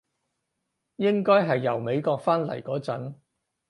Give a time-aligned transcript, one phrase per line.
[0.95, 3.13] 應該係由美國返嚟嗰陣